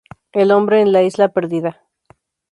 El 0.31 0.49
hombre 0.51 0.81
en 0.81 0.93
la 0.93 1.03
isla 1.03 1.27
perdida". 1.29 1.83